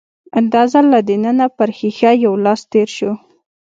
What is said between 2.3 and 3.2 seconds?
لاس تېر شو.